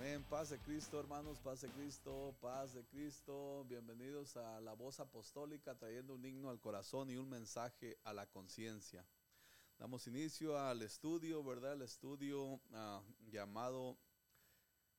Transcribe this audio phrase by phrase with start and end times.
[0.00, 0.24] Amén.
[0.30, 3.66] Paz de Cristo, hermanos, paz de Cristo, paz de Cristo.
[3.68, 8.26] Bienvenidos a la voz apostólica trayendo un himno al corazón y un mensaje a la
[8.26, 9.06] conciencia.
[9.78, 11.74] Damos inicio al estudio, ¿verdad?
[11.74, 13.98] El estudio ah, llamado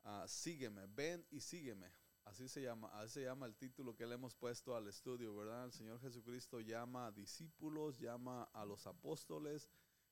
[0.04, 1.92] ah, Sígueme, ven y sígueme.
[2.26, 5.66] Así se llama, así se llama el título que le hemos puesto al estudio, ¿verdad?
[5.66, 9.68] El Señor Jesucristo llama a discípulos, llama a los apóstoles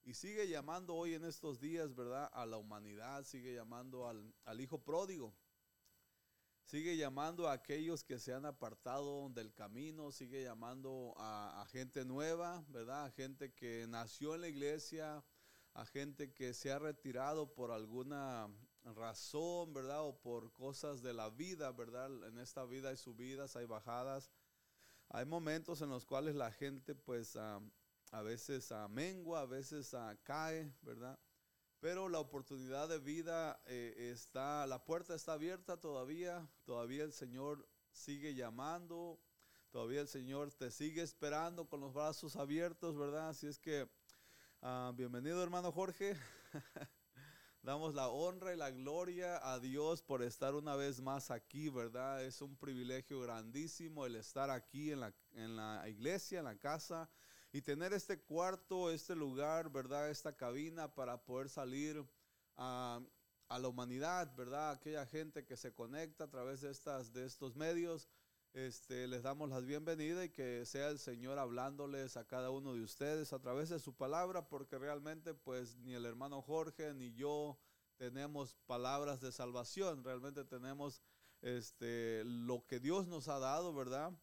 [0.09, 2.31] y sigue llamando hoy en estos días, ¿verdad?
[2.33, 5.35] A la humanidad, sigue llamando al, Hijo pródigo.
[6.63, 12.05] Sigue llamando a aquellos que se han apartado del camino, sigue llamando a, a, gente
[12.05, 13.05] nueva, ¿verdad?
[13.05, 15.23] A gente que nació en la iglesia,
[15.75, 18.49] a gente que se ha retirado por alguna
[18.95, 20.03] razón, ¿verdad?
[20.05, 22.09] O por cosas de la vida, ¿verdad?
[22.27, 24.31] En esta vida hay subidas, hay bajadas.
[25.09, 27.59] Hay momentos en los cuales la gente pues ah,
[28.11, 31.19] a veces a mengua, a veces a cae, ¿verdad?
[31.79, 37.67] Pero la oportunidad de vida eh, está, la puerta está abierta todavía, todavía el Señor
[37.91, 39.19] sigue llamando,
[39.71, 43.29] todavía el Señor te sigue esperando con los brazos abiertos, ¿verdad?
[43.29, 43.87] Así es que,
[44.61, 46.17] ah, bienvenido hermano Jorge.
[47.61, 52.23] Damos la honra y la gloria a Dios por estar una vez más aquí, ¿verdad?
[52.23, 57.09] Es un privilegio grandísimo el estar aquí en la, en la iglesia, en la casa
[57.51, 60.09] y tener este cuarto, este lugar, ¿verdad?
[60.09, 62.05] Esta cabina para poder salir
[62.57, 63.01] a,
[63.49, 64.71] la humanidad, ¿verdad?
[64.71, 68.07] Aquella gente que se conecta a través de, estas, de estos medios.
[68.53, 72.81] Este, les damos las bienvenidas y que sea el Señor hablándoles a cada uno de
[72.81, 77.59] ustedes a través de su palabra, porque realmente pues ni el hermano Jorge ni yo
[77.97, 81.01] tenemos palabras de salvación, realmente tenemos
[81.41, 84.13] este, lo que Dios nos ha dado, ¿verdad?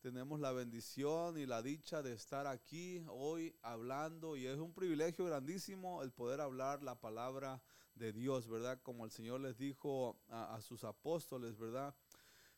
[0.00, 5.24] Tenemos la bendición y la dicha de estar aquí hoy hablando y es un privilegio
[5.24, 7.60] grandísimo el poder hablar la palabra
[7.94, 8.80] de Dios, ¿verdad?
[8.82, 11.94] Como el Señor les dijo a, sus apóstoles, ¿verdad?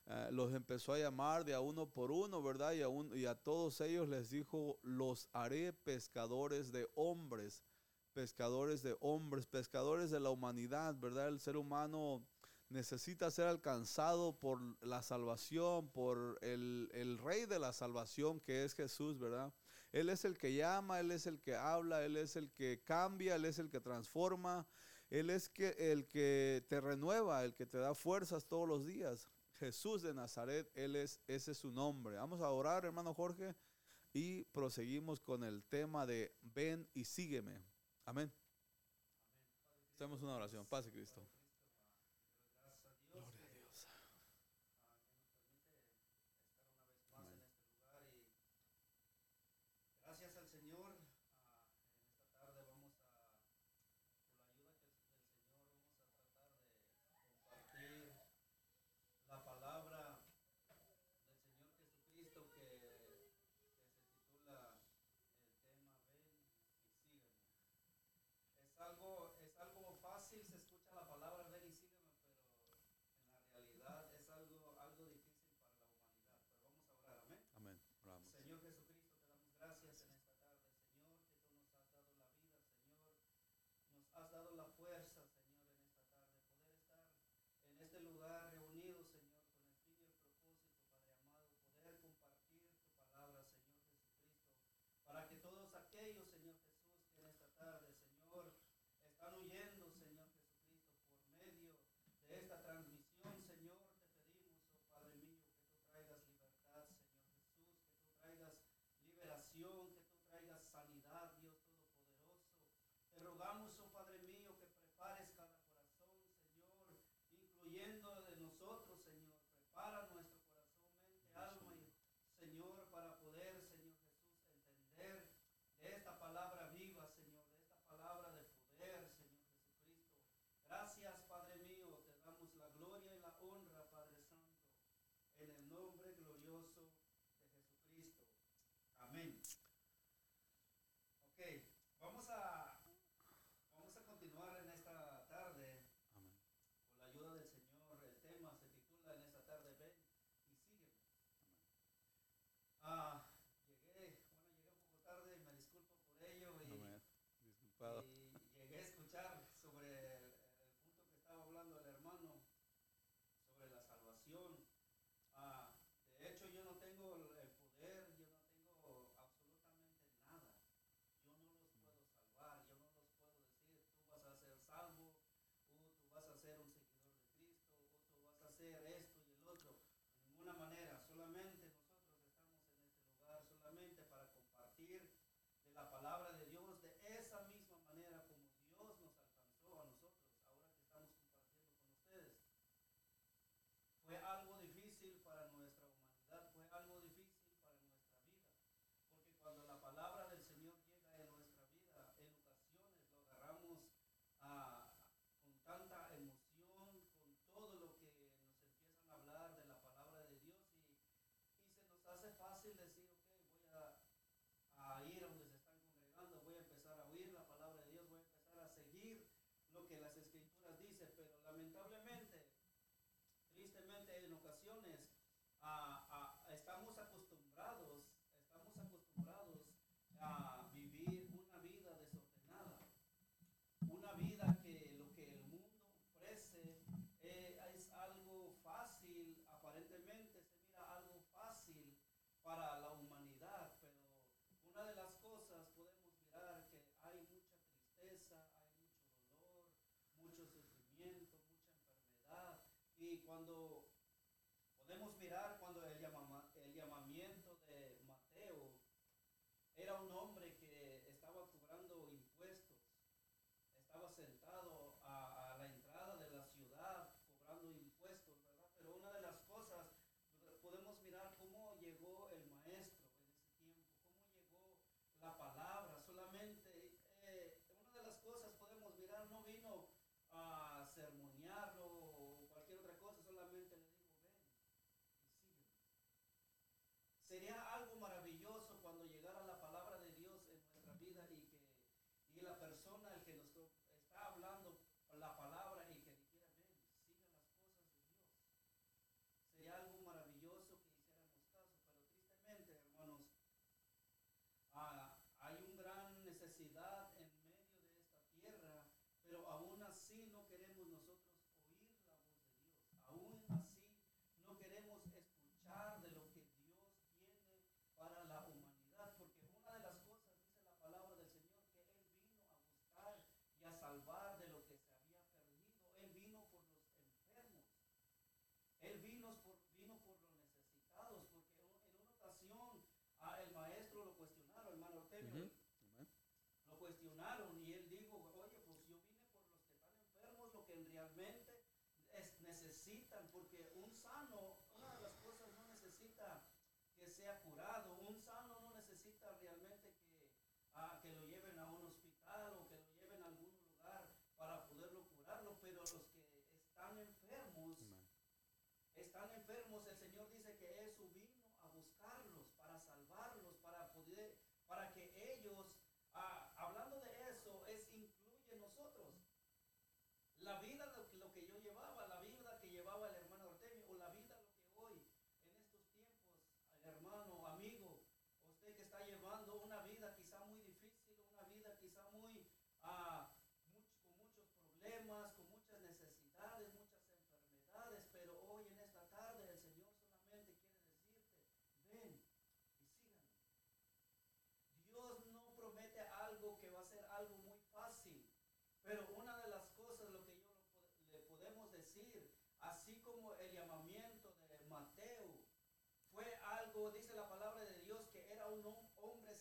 [0.07, 2.73] Eh, los empezó a llamar de a uno por uno, ¿verdad?
[2.75, 7.65] Y a, y a todos ellos les dijo, los haré pescadores de hombres,
[8.13, 11.29] pescadores de hombres, pescadores de la humanidad, ¿verdad?
[11.29, 12.23] El ser humano
[12.71, 19.19] necesita ser alcanzado por la salvación, por el, rey de la salvación que es Jesús,
[19.19, 19.53] ¿verdad?
[19.93, 23.35] Él es el que llama, Él es el que habla, Él es el que cambia,
[23.35, 24.69] Él es el que transforma,
[25.11, 29.29] Él es que, el que te renueva, el que te da fuerzas todos los días.
[29.55, 32.17] Jesús de Nazaret, Él es, ese es su nombre.
[32.17, 33.57] Vamos a orar, hermano Jorge,
[34.13, 37.61] y proseguimos con el tema de ven y sígueme.
[38.05, 38.33] Amén.
[39.93, 40.65] Hacemos una oración.
[40.67, 41.27] Pase Cristo.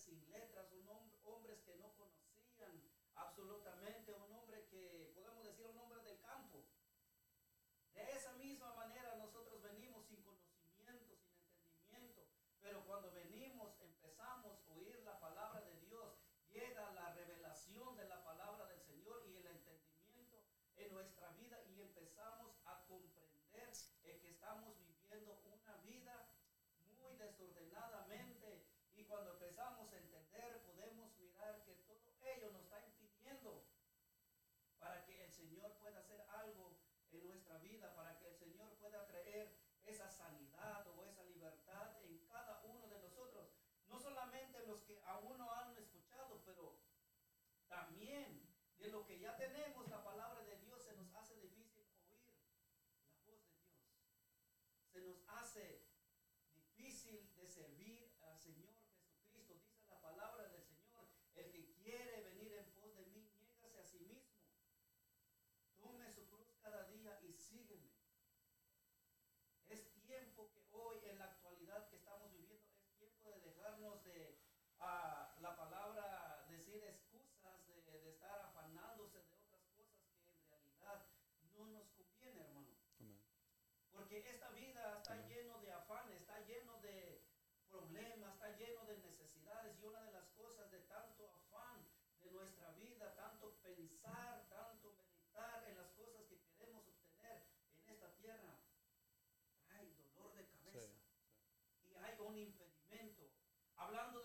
[0.10, 2.82] sin letras, un hom hombres que no conocían
[3.16, 4.29] absolutamente un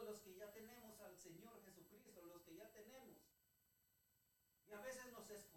[0.04, 3.18] los que ya tenemos al Señor Jesucristo, los que ya tenemos.
[4.68, 5.53] Y a veces nos escondemos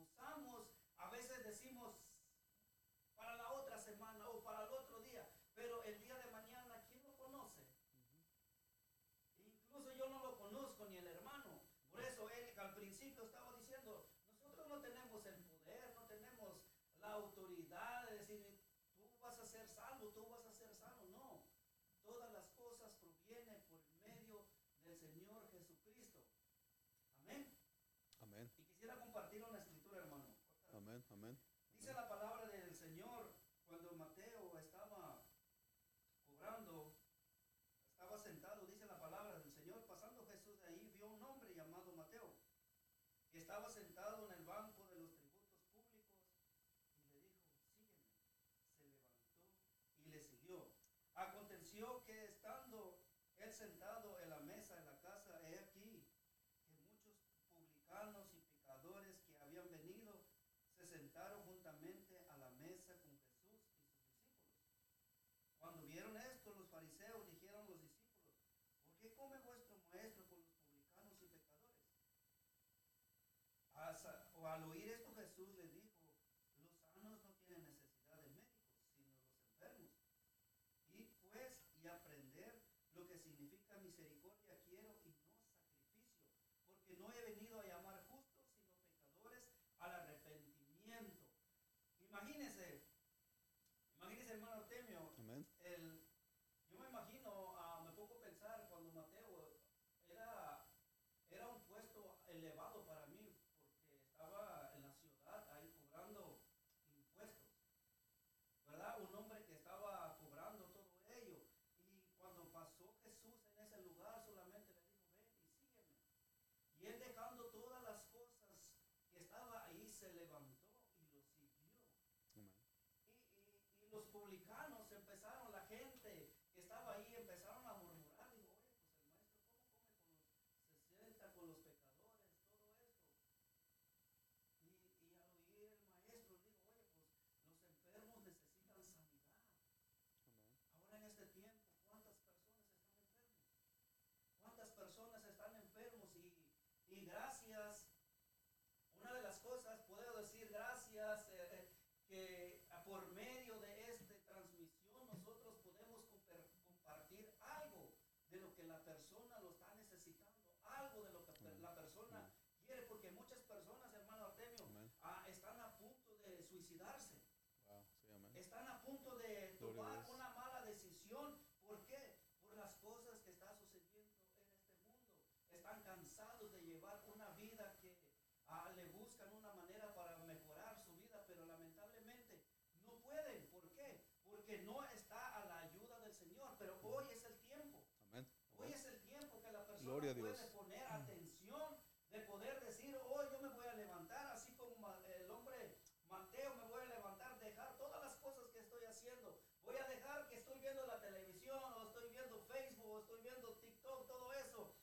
[190.14, 190.48] Gloria.
[190.54, 191.78] poner atención,
[192.12, 195.78] de poder decir, hoy yo me voy a levantar, así como ma- el hombre
[196.10, 199.38] Mateo, me voy a levantar, dejar todas las cosas que estoy haciendo.
[199.66, 203.54] Voy a dejar que estoy viendo la televisión, o estoy viendo Facebook, o estoy viendo
[203.56, 204.74] TikTok, todo eso,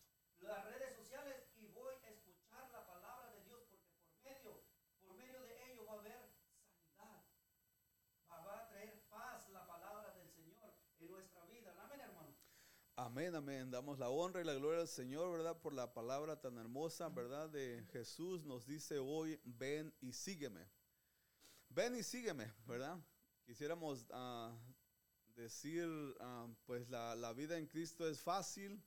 [0.41, 4.63] las redes sociales, y voy a escuchar la palabra de Dios, porque por medio,
[5.01, 6.29] por medio de ello va a haber
[6.97, 7.25] sanidad.
[8.31, 11.75] Va, va a traer paz la palabra del Señor en nuestra vida.
[11.81, 12.35] Amén, hermano.
[12.97, 13.73] Amén, amén.
[13.73, 15.61] Damos la honra y la gloria al Señor, ¿verdad?
[15.61, 17.49] Por la palabra tan hermosa, ¿verdad?
[17.49, 20.65] De Jesús nos dice hoy, ven y sígueme.
[21.71, 22.97] Ven y sígueme, ¿verdad?
[23.47, 24.57] Quisiéramos ah,
[25.35, 25.89] decir,
[26.21, 28.81] ah, pues la, la vida en Cristo es fácil.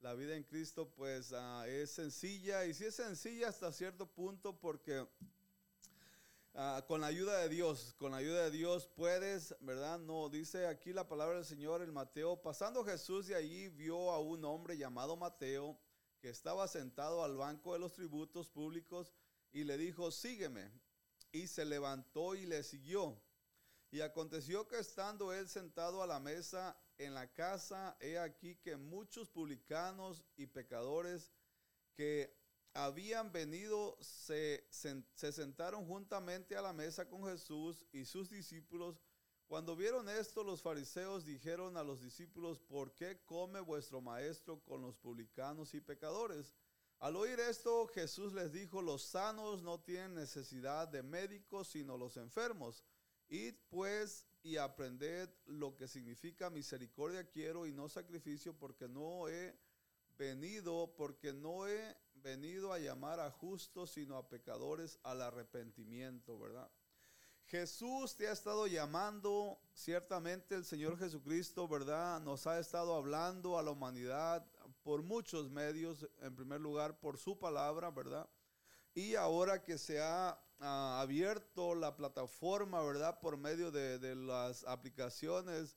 [0.00, 2.64] La vida en Cristo, pues, ah, es sencilla.
[2.64, 5.06] Y sí es sencilla hasta cierto punto porque
[6.58, 9.98] Ah, con la ayuda de Dios, con la ayuda de Dios puedes, ¿verdad?
[9.98, 12.40] No, dice aquí la palabra del Señor en Mateo.
[12.40, 15.78] Pasando Jesús de allí vio a un hombre llamado Mateo
[16.18, 19.12] que estaba sentado al banco de los tributos públicos
[19.52, 20.72] y le dijo, sígueme.
[21.30, 23.20] Y se levantó y le siguió.
[23.90, 28.78] Y aconteció que estando él sentado a la mesa en la casa, he aquí que
[28.78, 31.34] muchos publicanos y pecadores
[31.92, 32.34] que
[32.76, 39.00] habían venido se, se sentaron juntamente a la mesa con Jesús y sus discípulos.
[39.46, 44.82] Cuando vieron esto, los fariseos dijeron a los discípulos, ¿por qué come vuestro maestro con
[44.82, 46.52] los publicanos y pecadores?
[46.98, 52.16] Al oír esto, Jesús les dijo, los sanos no tienen necesidad de médicos, sino los
[52.16, 52.84] enfermos.
[53.28, 59.58] Id pues y aprended lo que significa misericordia quiero y no sacrificio, porque no he
[60.18, 66.70] venido, porque no he venido a llamar a justos, sino a pecadores al arrepentimiento, ¿verdad?
[67.46, 72.20] Jesús te ha estado llamando, ciertamente el Señor Jesucristo, ¿verdad?
[72.20, 74.44] Nos ha estado hablando a la humanidad
[74.82, 78.28] por muchos medios, en primer lugar por su palabra, ¿verdad?
[78.94, 83.20] Y ahora que se ha ah, abierto la plataforma, ¿verdad?
[83.20, 85.76] Por medio de, de las aplicaciones,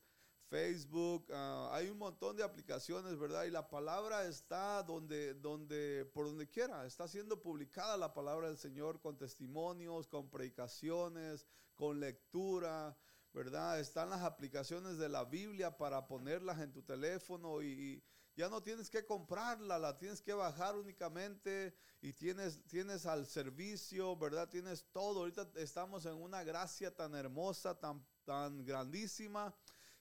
[0.49, 3.45] Facebook, ah, hay un montón de aplicaciones, ¿verdad?
[3.45, 8.57] Y la palabra está donde, donde, por donde quiera, está siendo publicada la palabra del
[8.57, 12.97] Señor con testimonios, con predicaciones, con lectura,
[13.31, 13.79] ¿verdad?
[13.79, 18.03] Están las aplicaciones de la Biblia para ponerlas en tu teléfono y,
[18.39, 24.15] ya no tienes que comprarla, la tienes que bajar únicamente y tienes, tienes al servicio,
[24.15, 24.47] ¿verdad?
[24.47, 25.19] Tienes todo.
[25.19, 29.53] Ahorita estamos en una gracia tan hermosa, tan, tan grandísima,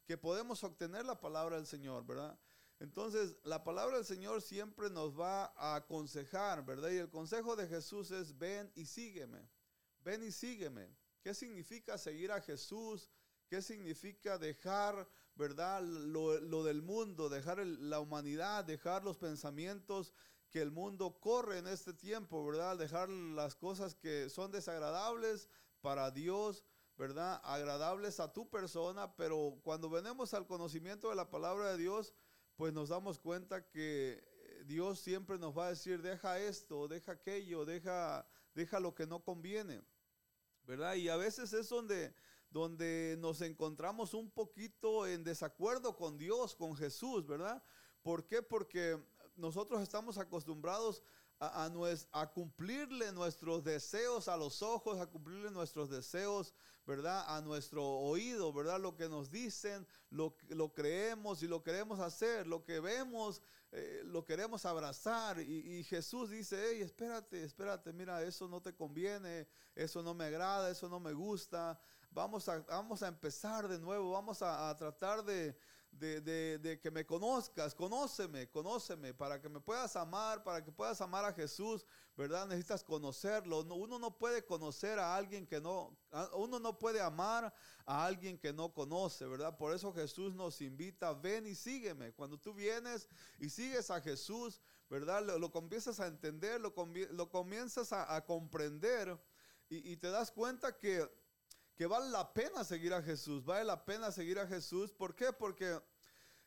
[0.09, 2.41] que podemos obtener la palabra del Señor, ¿verdad?
[2.81, 6.89] Entonces, la palabra del Señor siempre nos va a aconsejar, ¿verdad?
[6.89, 9.51] Y el consejo de Jesús es, ven y sígueme,
[10.01, 10.97] ven y sígueme.
[11.21, 13.11] ¿Qué significa seguir a Jesús?
[13.49, 20.15] ¿Qué significa dejar, verdad, lo, del mundo, dejar la humanidad, dejar los pensamientos
[20.49, 22.79] que el mundo corre en este tiempo, verdad?
[22.79, 25.51] Dejar las cosas que son desagradables
[25.83, 26.65] para Dios,
[26.99, 32.13] verdad, agradables a tu persona, pero cuando venimos al conocimiento de la palabra de Dios,
[32.57, 34.23] pues nos damos cuenta que
[34.67, 39.23] Dios siempre nos va a decir, deja esto, deja aquello, deja, deja lo que no
[39.23, 39.81] conviene,
[40.65, 40.97] ¿verdad?
[40.97, 42.15] Y a veces es donde
[42.51, 47.63] donde nos encontramos un poquito en desacuerdo con Dios, con Jesús, ¿verdad?
[48.03, 48.43] ¿Por qué?
[48.43, 48.99] Porque
[49.37, 51.03] nosotros estamos acostumbrados
[51.41, 51.71] a,
[52.13, 56.53] a, cumplirle nuestros deseos a los ojos, a cumplirle nuestros deseos,
[56.89, 57.23] ¿verdad?
[57.29, 58.81] A nuestro oído, ¿verdad?
[58.81, 64.01] Lo que nos dicen, lo, lo creemos y lo queremos hacer, lo que vemos, eh,
[64.07, 65.39] lo queremos abrazar.
[65.39, 70.71] Y, Jesús dice, hey, espérate, espérate, mira, eso no te conviene, eso no me agrada,
[70.71, 71.79] eso no me gusta
[72.11, 75.55] vamos a, vamos a empezar de nuevo, vamos a, tratar de,
[75.91, 81.25] de, que me conozcas, conóceme, conóceme, para que me puedas amar, para que puedas amar
[81.25, 81.85] a Jesús,
[82.17, 82.47] ¿verdad?
[82.47, 83.61] Necesitas conocerlo.
[83.61, 85.97] uno no puede conocer a alguien que no,
[86.35, 87.53] uno no puede amar
[87.85, 89.57] a alguien que no conoce, ¿verdad?
[89.57, 92.13] Por eso Jesús nos invita, ven y sígueme.
[92.13, 95.23] Cuando tú vienes y sigues a Jesús, ¿verdad?
[95.39, 96.75] Lo, comienzas a entender, lo,
[97.11, 99.19] lo comienzas a, comprender
[99.71, 101.07] y te das cuenta que
[101.79, 104.91] que vale la pena seguir a Jesús, vale la pena seguir a Jesús.
[104.91, 105.33] ¿Por qué?
[105.33, 105.81] Porque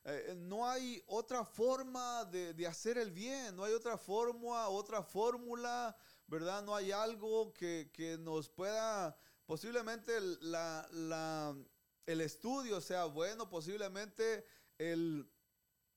[0.03, 5.95] eh, no hay otra forma de, hacer el bien, no hay otra forma, otra fórmula,
[6.27, 6.61] ¿verdad?
[6.63, 11.55] No hay algo que, nos pueda, posiblemente la,
[12.05, 14.45] el estudio sea bueno, posiblemente
[14.77, 15.31] el,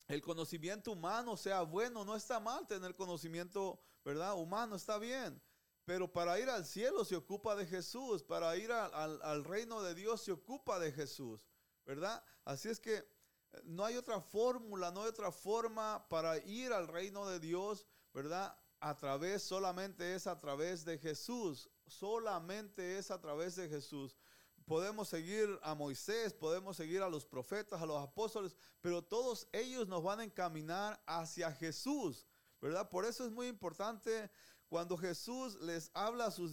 [0.06, 4.34] el conocimiento humano sea bueno, no está mal tener conocimiento, ¿verdad?
[4.36, 5.42] Humano, está bien.
[5.84, 10.22] Pero para ir al cielo se ocupa de Jesús, para ir al, reino de Dios
[10.22, 11.46] se ocupa de Jesús,
[11.84, 12.24] ¿verdad?
[12.44, 13.06] Así es que eh,
[13.64, 18.56] no hay otra fórmula, no hay otra forma para ir al reino de Dios, ¿verdad?
[18.80, 24.16] A través, solamente es a través de Jesús, solamente es a través de Jesús.
[24.64, 29.86] Podemos seguir a Moisés, podemos seguir a los profetas, a los apóstoles, pero todos ellos
[29.86, 32.26] nos van a encaminar hacia Jesús,
[32.62, 32.88] ¿verdad?
[32.88, 34.30] Por eso es muy importante
[34.74, 36.50] cuando Jesús les habla a sus,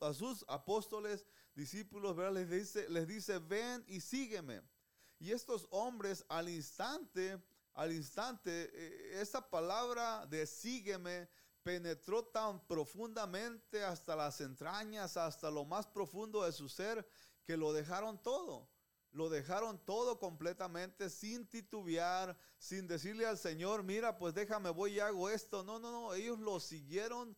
[0.00, 4.62] a sus apóstoles, discípulos, Les, dice, les dice, ven y sígueme.
[5.18, 7.42] Y estos hombres al instante,
[7.74, 11.28] al instante, eh, esa palabra de sígueme
[11.64, 17.04] penetró tan profundamente hasta las entrañas, hasta lo más profundo de su ser,
[17.42, 18.70] que lo dejaron todo.
[19.12, 25.00] Lo dejaron todo completamente sin titubear, sin decirle al Señor, mira, pues déjame, voy y
[25.00, 25.64] hago esto.
[25.64, 27.36] No, no, no, ellos lo siguieron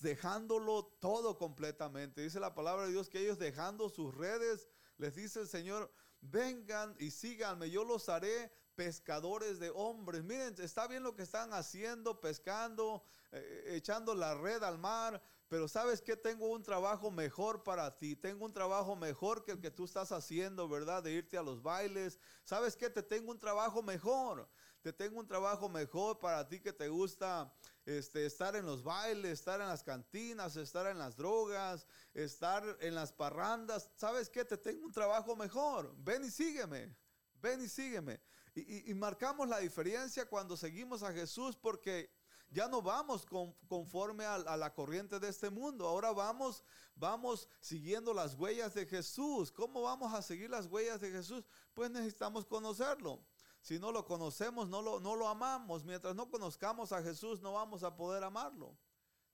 [0.00, 2.22] dejándolo todo completamente.
[2.22, 4.68] Dice la palabra de Dios que ellos dejando sus redes,
[4.98, 10.22] les dice el Señor, vengan y síganme, yo los haré pescadores de hombres.
[10.24, 15.68] Miren, está bien lo que están haciendo, pescando, eh, echando la red al mar, pero
[15.68, 19.70] sabes que tengo un trabajo mejor para ti, tengo un trabajo mejor que el que
[19.70, 21.02] tú estás haciendo, ¿verdad?
[21.02, 22.18] De irte a los bailes.
[22.42, 24.48] ¿Sabes que te tengo un trabajo mejor?
[24.80, 27.52] Te tengo un trabajo mejor para ti que te gusta
[27.84, 32.94] este, estar en los bailes, estar en las cantinas, estar en las drogas, estar en
[32.94, 33.90] las parrandas.
[33.94, 34.46] ¿Sabes qué?
[34.46, 35.94] Te tengo un trabajo mejor.
[35.98, 36.96] Ven y sígueme.
[37.42, 38.22] Ven y sígueme.
[38.54, 42.10] Y, marcamos la diferencia cuando seguimos a Jesús porque
[42.52, 43.26] ya no vamos
[43.66, 45.88] conforme a, la corriente de este mundo.
[45.88, 46.62] Ahora vamos,
[46.94, 49.50] vamos siguiendo las huellas de Jesús.
[49.50, 51.44] ¿Cómo vamos a seguir las huellas de Jesús?
[51.72, 53.24] Pues necesitamos conocerlo.
[53.62, 55.84] Si no lo conocemos, no lo, no lo amamos.
[55.84, 58.76] Mientras no conozcamos a Jesús, no vamos a poder amarlo.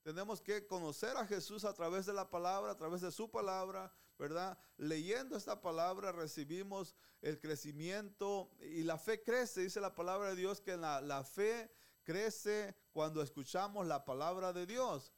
[0.02, 3.92] Tenemos que conocer a Jesús a través de la palabra, a través de su palabra,
[4.16, 4.56] ¿verdad?
[4.76, 9.62] Leyendo esta palabra recibimos el crecimiento y la fe crece.
[9.62, 11.70] Dice la palabra de Dios que la, la fe
[12.08, 15.12] crece cuando escuchamos la palabra de Dios.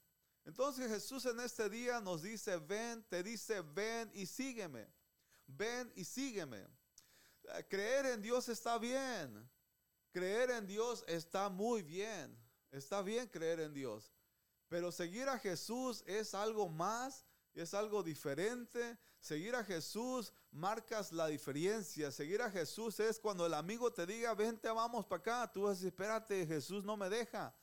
[0.44, 4.88] Entonces Jesús en este día nos dice, ven, te dice, ven y sígueme.
[5.46, 6.66] Ven y sígueme.
[7.68, 9.48] Creer en Dios está bien.
[10.10, 12.36] Creer en Dios está muy bien.
[12.72, 14.12] Está bien creer en Dios.
[14.68, 18.98] Pero seguir a Jesús es algo más, es algo diferente.
[19.20, 22.10] Seguir a Jesús marcas la diferencia.
[22.10, 25.52] Seguir a Jesús es cuando el amigo te diga, vente, vamos para acá.
[25.52, 27.54] Tú decir, espérate, Jesús no me deja.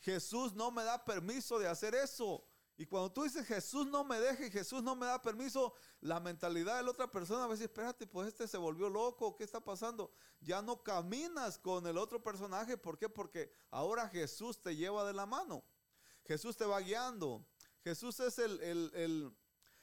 [0.00, 2.44] Jesús no me da permiso de hacer eso.
[2.80, 6.20] Y cuando tú dices Jesús no me deja y Jesús no me da permiso, la
[6.20, 9.42] mentalidad de la otra persona va a decir, espérate, pues este se volvió loco, ¿qué
[9.42, 10.12] está pasando?
[10.40, 13.08] Ya no caminas con el otro personaje, ¿por qué?
[13.08, 15.64] Porque ahora Jesús te lleva de la mano.
[16.24, 17.44] Jesús te va guiando.
[17.88, 19.34] Jesús es el, el,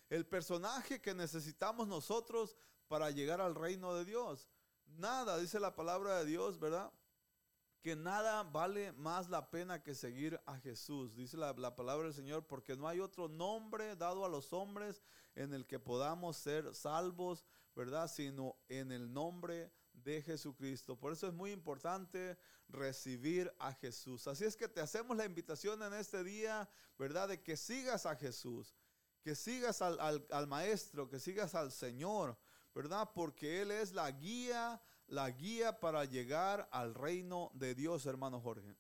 [0.09, 2.55] el personaje que necesitamos nosotros
[2.87, 4.47] para llegar al reino de Dios.
[4.85, 6.93] Nada, dice la palabra de Dios, ¿verdad?
[7.85, 12.47] que nada vale más la pena que seguir a Jesús, dice la, palabra del Señor,
[12.47, 15.03] porque no hay otro nombre dado a los hombres
[15.35, 18.07] en el que podamos ser salvos, ¿verdad?
[18.07, 19.71] Sino en el nombre
[20.03, 20.97] de Jesucristo.
[20.97, 24.27] Por eso es muy importante recibir a Jesús.
[24.27, 27.29] Así es que te hacemos la invitación en este día, ¿verdad?
[27.29, 28.75] De que sigas a Jesús,
[29.21, 32.37] que sigas al, al Maestro, que sigas al Señor,
[32.73, 33.09] ¿verdad?
[33.13, 38.75] Porque Él es la guía la guía para llegar al reino de Dios, hermano Jorge.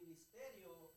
[0.00, 0.95] Ministerio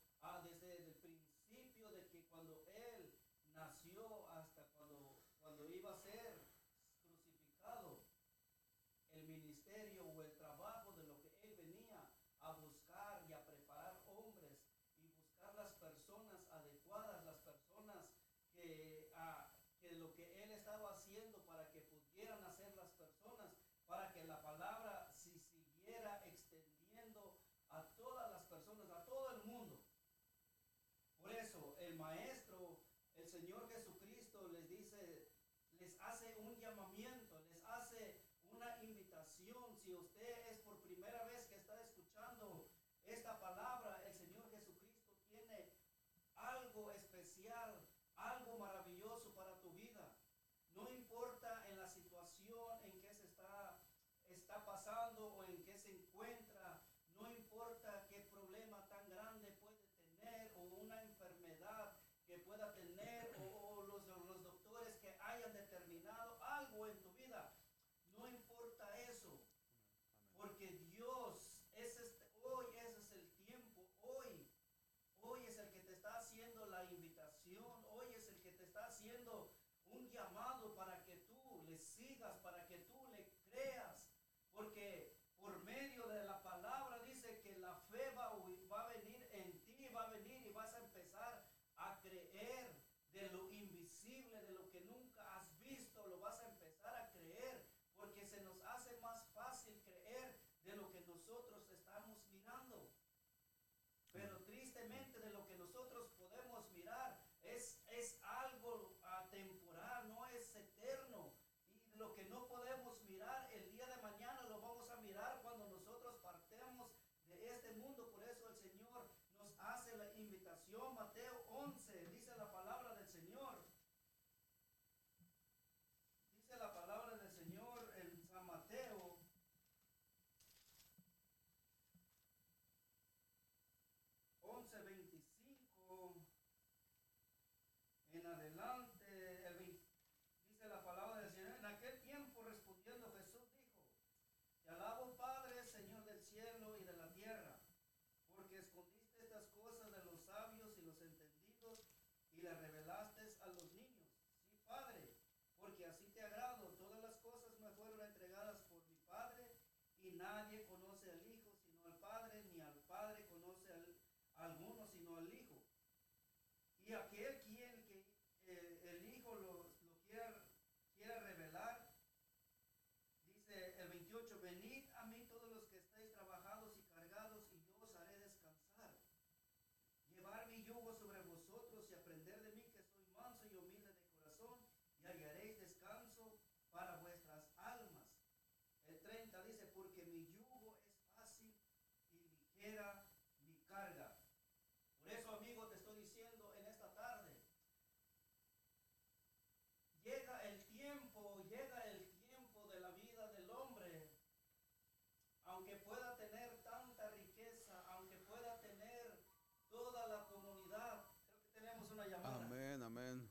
[212.89, 213.29] amén.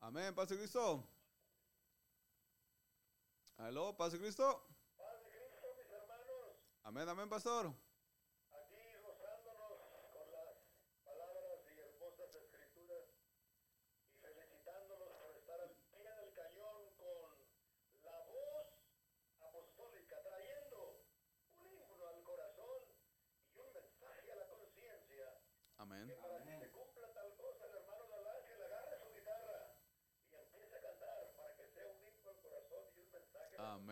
[0.00, 1.06] Amén, Pase Cristo.
[3.58, 4.66] Aló, Pase Cristo.
[4.96, 6.56] Pase Cristo, mis hermanos.
[6.82, 7.74] Amén, amén, pastor.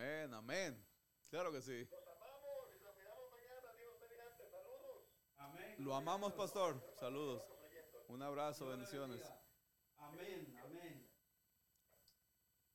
[0.02, 0.86] Amén, amén.
[1.30, 1.88] Claro que sí.
[5.78, 6.82] Lo amamos, pastor.
[6.98, 7.40] Saludos.
[8.08, 9.22] Un abrazo, bendiciones.
[9.98, 11.08] Amén, amén.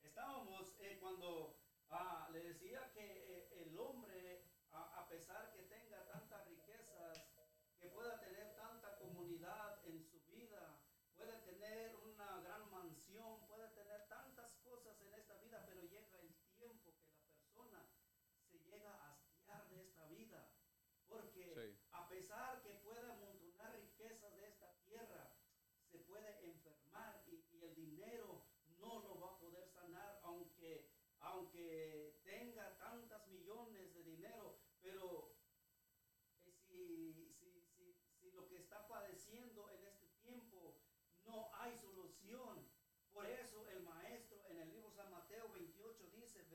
[0.03, 1.59] Estábamos eh, cuando
[1.89, 2.66] ah, le decía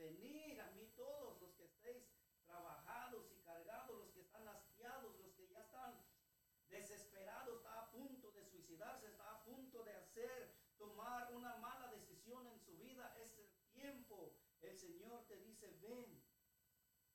[0.03, 2.03] venid a mí todos los que estéis
[2.45, 6.03] trabajados y cargados, los que están hastiados, los que ya están
[6.69, 12.45] desesperados, está a punto de suicidarse, está a punto de hacer, tomar una mala decisión
[12.47, 13.15] en su vida.
[13.17, 14.35] Es el tiempo.
[14.61, 16.21] El Señor te dice, ven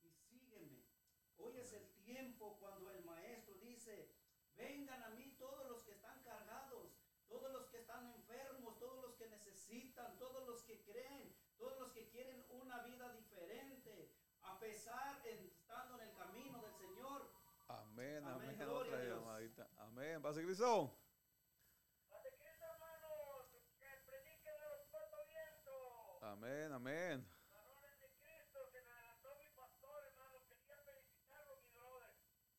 [0.02, 0.82] y sígueme.
[1.36, 4.14] Hoy es el tiempo cuando el Maestro dice,
[4.56, 5.27] vengan a mí
[14.58, 17.30] a pesar estando en el camino del Señor.
[17.68, 19.54] Amén, amén, amén.
[19.78, 20.98] Amén, pase Pase Cristo,
[24.42, 26.22] que los.
[26.22, 27.24] Amén, amén.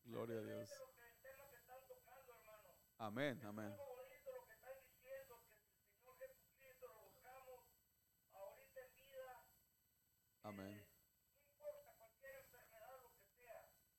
[0.05, 0.69] Gloria a Dios.
[2.97, 3.88] Amén, amén.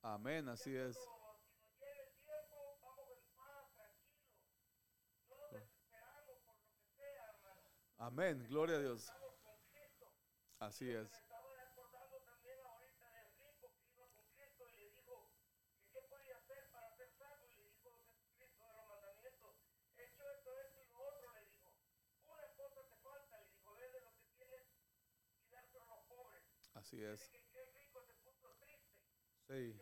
[0.02, 0.96] Amén, así es.
[7.98, 9.12] Amén, gloria a Dios.
[10.58, 11.10] Así es.
[26.74, 27.49] Así es.
[29.50, 29.76] Sí.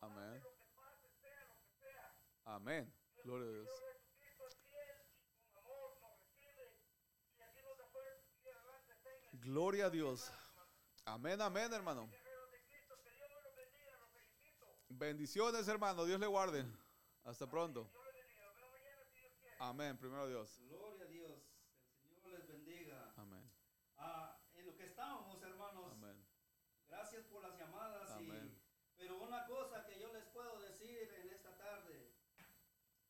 [0.00, 0.40] Amén.
[0.40, 2.14] Pase lo que pase, sea lo que sea.
[2.46, 2.94] Amén.
[3.22, 3.68] Gloria a Dios.
[9.32, 10.32] Gloria a Dios.
[11.04, 12.08] Amén, amén, hermano.
[12.08, 12.24] Dios.
[14.88, 16.06] Bendiciones, hermano.
[16.06, 16.64] Dios le guarde.
[17.24, 17.90] Hasta pronto.
[17.92, 18.44] Dios les bendiga.
[18.46, 19.56] Nos vemos mañana si Dios quiere.
[19.58, 19.98] Amén.
[19.98, 20.58] Primero Dios.
[20.60, 21.54] Gloria a Dios.
[22.00, 23.12] El Señor les bendiga.
[23.16, 23.50] Amén.
[24.06, 26.22] Ah, en lo que estábamos, hermanos, Amén.
[26.86, 28.20] gracias por las llamadas.
[28.20, 28.60] y-
[28.96, 32.12] pero una cosa que yo les puedo decir en esta tarde,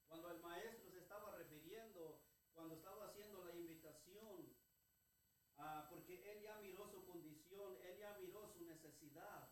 [0.09, 2.23] cuando el maestro se estaba refiriendo,
[2.55, 4.55] cuando estaba haciendo la invitación,
[5.59, 9.51] ah, porque él ya miró su condición, él ya miró su necesidad,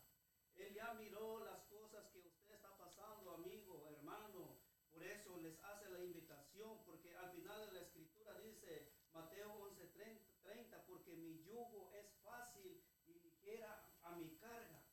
[0.55, 4.59] él ya miró las cosas que usted está pasando, amigo, hermano.
[4.89, 9.87] Por eso les hace la invitación, porque al final de la escritura dice, Mateo 11,
[10.43, 14.83] 30, porque mi yugo es fácil y ligera a mi carga.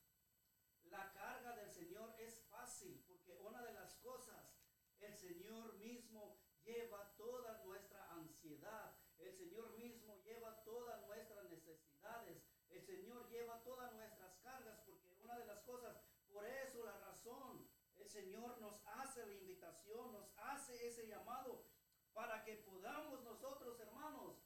[0.85, 4.57] La carga del Señor es fácil, porque una de las cosas,
[5.01, 12.83] el Señor mismo lleva toda nuestra ansiedad, el Señor mismo lleva todas nuestras necesidades, el
[12.83, 15.97] Señor lleva todas nuestras cargas, porque una de las cosas,
[16.29, 18.81] por eso la razón, el Señor nos
[19.27, 21.65] la invitación, nos hace ese llamado,
[22.13, 24.37] para que podamos nosotros, hermanos,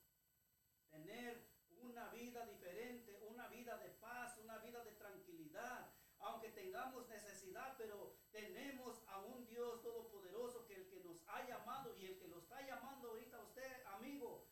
[0.90, 1.48] tener
[1.82, 8.16] una vida diferente, una vida de paz, una vida de tranquilidad, aunque tengamos necesidad, pero
[8.30, 12.38] tenemos a un Dios todopoderoso que el que nos ha llamado y el que lo
[12.38, 14.48] está llamando ahorita a usted, amigo,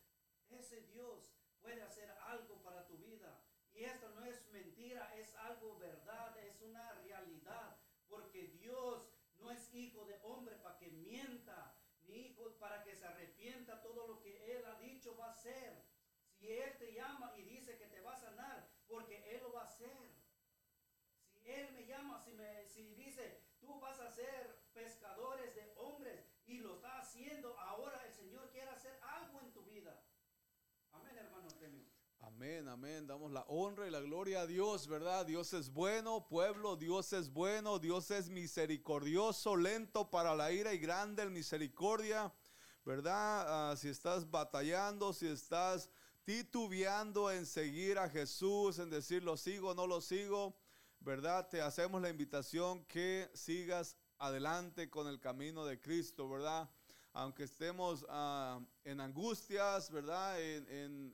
[0.49, 3.41] ese Dios puede hacer algo para tu vida.
[3.73, 9.09] Y esto no es mentira, es algo verdad, es una realidad, porque Dios
[9.39, 14.07] no es hijo de hombre para que mienta, ni hijo para que se arrepienta todo
[14.07, 15.85] lo que Él ha dicho va a ser.
[16.37, 19.61] Si Él te llama y dice que te va a sanar, porque Él lo va
[19.61, 20.11] a hacer.
[21.27, 26.25] Si Él me llama, si, me, si dice, tú vas a ser pescadores de hombres
[26.45, 30.03] y lo está haciendo, ahora el Señor quiere hacer algo en tu vida.
[30.91, 31.85] Amén, hermano Artemio.
[32.35, 33.05] Amén, amén.
[33.05, 35.23] Damos la honra y la gloria a Dios, ¿verdad?
[35.25, 40.79] Dios es bueno, pueblo, Dios es bueno, Dios es misericordioso, lento para la ira y
[40.79, 42.33] grande en misericordia,
[42.85, 43.71] ¿verdad?
[43.71, 45.91] Ah, si estás batallando, si estás
[46.23, 50.57] titubeando en seguir a Jesús, en decir lo sigo no lo sigo,
[51.01, 51.47] ¿verdad?
[51.49, 56.67] Te hacemos la invitación que sigas adelante con el camino de Cristo, ¿verdad?
[57.13, 60.41] Aunque estemos ah, en angustias, ¿verdad?
[60.41, 61.13] En-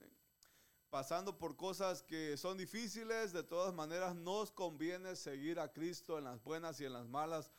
[0.90, 6.24] pasando por cosas que son difíciles, de todas maneras nos conviene seguir a Cristo en
[6.24, 7.50] las buenas y en las malas,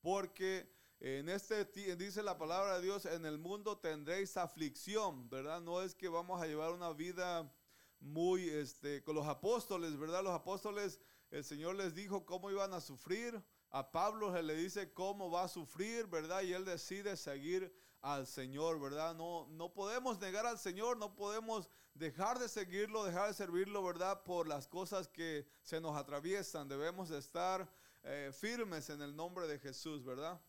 [0.00, 1.64] porque en este
[1.96, 5.60] dice la palabra de Dios, en el mundo tendréis aflicción, ¿verdad?
[5.60, 7.52] No es que vamos a llevar una vida
[8.00, 10.24] muy este con los apóstoles, ¿verdad?
[10.24, 10.98] Los apóstoles
[11.30, 13.42] el Señor les dijo cómo iban a sufrir.
[13.70, 16.40] A Pablo se le dice cómo va a sufrir, ¿verdad?
[16.40, 17.70] Y él decide seguir
[18.00, 19.14] al Señor, ¿verdad?
[19.14, 24.22] No, no podemos negar al Señor, no podemos dejar de seguirlo, dejar de servirlo, ¿verdad?
[24.22, 26.68] Por las cosas que se nos atraviesan.
[26.68, 27.68] Debemos de estar
[28.04, 30.40] eh, firmes en el nombre de Jesús, ¿verdad?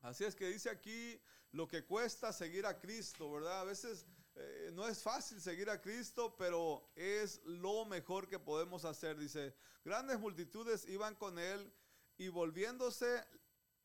[0.00, 1.20] Así es que dice aquí
[1.52, 3.60] lo que cuesta seguir a Cristo, ¿verdad?
[3.60, 4.06] A veces
[4.36, 9.18] eh, no es fácil seguir a Cristo, pero es lo mejor que podemos hacer.
[9.18, 9.54] Dice,
[9.84, 11.72] grandes multitudes iban con él
[12.16, 13.24] y volviéndose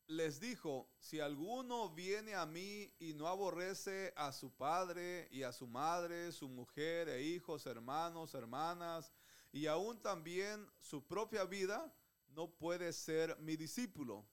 [0.08, 5.52] les dijo, si alguno viene a mí y no aborrece a su padre y a
[5.52, 9.12] su madre, su mujer e hijos, hermanos, hermanas,
[9.52, 11.92] y aún también su propia vida,
[12.28, 14.24] no puede ser mi discípulo.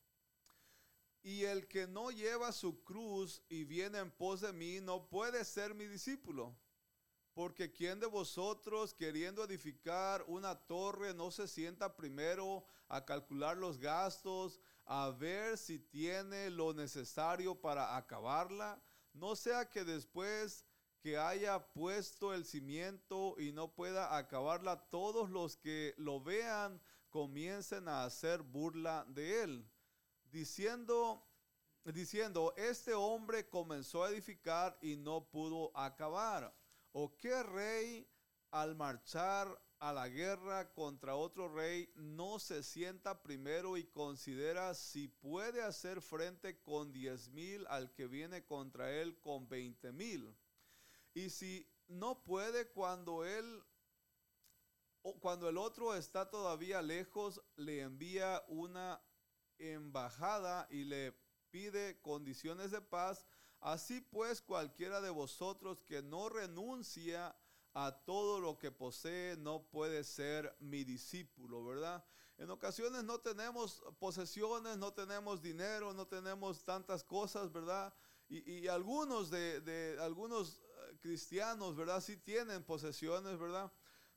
[1.23, 5.45] Y el que no lleva su cruz y viene en pos de mí, no puede
[5.45, 6.55] ser mi discípulo.
[7.33, 13.79] Porque quien de vosotros queriendo edificar una torre no se sienta primero a calcular los
[13.79, 18.81] gastos, a ver si tiene lo necesario para acabarla,
[19.13, 20.65] no sea que después
[20.99, 27.87] que haya puesto el cimiento y no pueda acabarla, todos los que lo vean comiencen
[27.87, 29.71] a hacer burla de él,
[30.31, 31.27] diciendo
[31.91, 36.55] diciendo, este hombre comenzó a edificar y no pudo acabar.
[36.93, 38.07] ¿O qué rey
[38.51, 45.09] al marchar a la guerra contra otro rey, no se sienta primero y considera si
[45.09, 50.33] puede hacer frente con diez mil al que viene contra él con veinte mil.
[51.13, 53.61] Y si no puede cuando él
[55.01, 59.03] o cuando el otro está todavía lejos, le envía una
[59.57, 61.13] embajada y le
[61.51, 63.27] pide condiciones de paz.
[63.59, 67.35] Así pues, cualquiera de vosotros que no renuncia
[67.73, 72.03] a todo lo que posee no puede ser mi discípulo, ¿verdad?
[72.37, 77.93] En ocasiones no tenemos posesiones, no tenemos dinero, no tenemos tantas cosas, ¿verdad?
[78.29, 82.01] Y, algunos de, algunos eh, cristianos, ¿verdad?
[82.01, 83.71] Sí tienen posesiones, ¿verdad?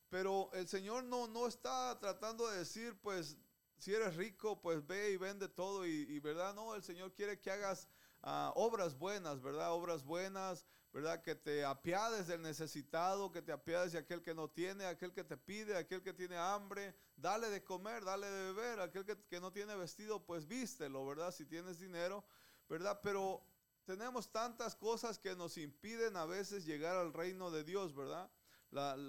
[0.08, 3.36] Pero el Señor no, no está tratando de decir, pues,
[3.76, 6.54] si eres rico, pues ve y vende todo y, ¿verdad?
[6.54, 7.88] No, el Señor quiere que hagas
[8.22, 9.72] ah, obras buenas, ¿verdad?
[9.72, 10.64] Obras buenas,
[10.96, 11.20] ¿verdad?
[11.20, 15.24] Que te apiades del necesitado, que te apiades de aquel que no tiene, aquel que
[15.24, 19.38] te pide, aquel que tiene hambre, dale de comer, dale de beber, aquel que, que
[19.38, 21.32] no tiene vestido, pues vístelo, ¿verdad?
[21.32, 22.24] Si tienes dinero,
[22.66, 22.98] ¿verdad?
[23.02, 23.44] Pero
[23.84, 28.30] tenemos tantas cosas que nos impiden a veces llegar al reino de Dios, ¿verdad?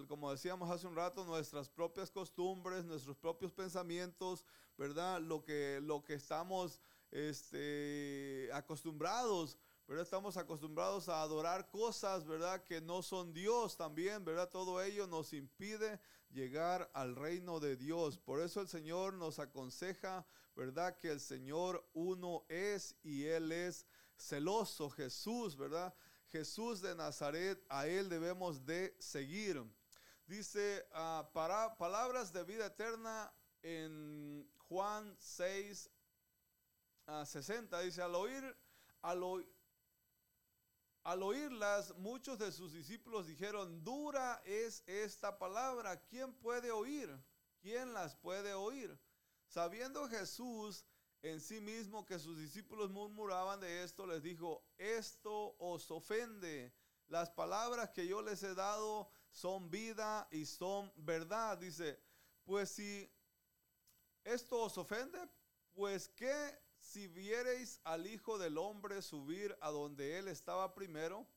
[0.07, 4.45] como decíamos hace un rato, nuestras propias costumbres, nuestros propios pensamientos,
[4.77, 5.21] ¿verdad?
[5.21, 6.79] Lo que, lo que estamos
[7.11, 9.57] este, acostumbrados,
[9.87, 10.03] ¿verdad?
[10.03, 12.61] Estamos acostumbrados a adorar cosas, ¿verdad?
[12.63, 14.49] Que no son Dios también, ¿verdad?
[14.49, 18.17] Todo ello nos impide llegar al reino de Dios.
[18.17, 20.25] Por eso el Señor nos aconseja,
[20.55, 20.97] ¿verdad?
[20.97, 23.85] Que el Señor uno es y Él es
[24.17, 25.95] celoso, Jesús, ¿verdad?
[26.27, 29.63] Jesús de Nazaret, a Él debemos de seguir.
[30.25, 35.89] Dice, ah, para, palabras de vida eterna en Juan 6,
[37.23, 38.57] 60, dice, al oír,
[39.01, 39.23] al,
[41.07, 47.09] al oírlas, muchos de sus discípulos dijeron, dura es esta palabra, ¿quién puede oír?
[47.61, 48.99] ¿Quién las puede oír?
[49.45, 50.83] Sabiendo Jesús
[51.21, 56.75] en sí mismo que sus discípulos murmuraban de esto, les dijo, esto os ofende.
[57.07, 61.57] Las palabras que yo les he dado son vida y son verdad.
[61.57, 62.03] Dice,
[62.43, 63.09] pues si
[64.25, 65.19] esto os ofende,
[65.73, 71.27] pues que si viereis al Hijo del Hombre subir a donde él estaba primero,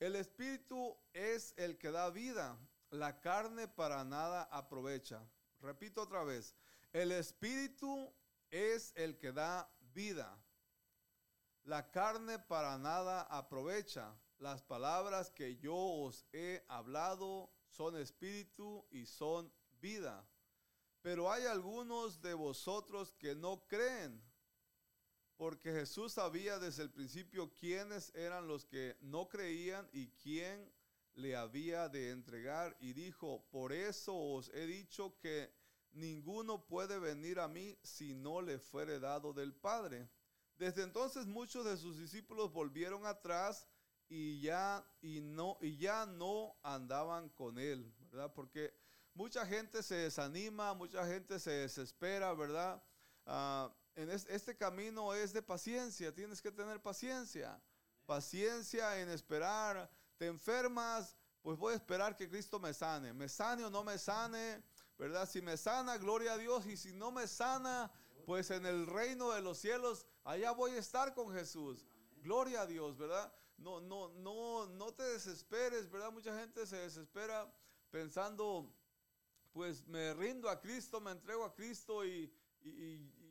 [0.00, 2.58] el Espíritu es el que da vida,
[2.90, 5.24] la carne para nada aprovecha.
[5.60, 6.56] Repito otra vez,
[6.92, 8.12] el Espíritu
[8.50, 10.36] es el que da vida.
[11.62, 14.12] La carne para nada aprovecha.
[14.38, 20.26] Las palabras que yo os he hablado son espíritu y son vida.
[21.00, 24.20] Pero hay algunos de vosotros que no creen,
[25.36, 30.72] porque Jesús sabía desde el principio quiénes eran los que no creían y quién
[31.14, 32.76] le había de entregar.
[32.80, 35.52] Y dijo, por eso os he dicho que
[35.92, 40.08] ninguno puede venir a mí si no le fuere dado del Padre.
[40.56, 43.66] Desde entonces muchos de sus discípulos volvieron atrás
[44.08, 48.32] y ya, y no, y ya no andaban con él, ¿verdad?
[48.34, 48.74] Porque
[49.14, 52.82] mucha gente se desanima, mucha gente se desespera, ¿verdad?
[53.26, 57.60] Ah, en este camino es de paciencia, tienes que tener paciencia,
[58.06, 59.90] paciencia en esperar.
[60.16, 63.12] Te enfermas, pues voy a esperar que Cristo me sane.
[63.12, 64.62] Me sane o no me sane,
[64.96, 65.28] ¿verdad?
[65.28, 66.66] Si me sana, gloria a Dios.
[66.66, 67.90] Y si no me sana,
[68.24, 71.86] pues en el reino de los cielos, allá voy a estar con Jesús.
[72.22, 73.32] Gloria a Dios, ¿verdad?
[73.58, 76.12] No, no, no, no te desesperes, ¿verdad?
[76.12, 77.52] Mucha gente se desespera
[77.90, 78.72] pensando,
[79.52, 82.32] pues me rindo a Cristo, me entrego a Cristo y,
[82.62, 83.21] y,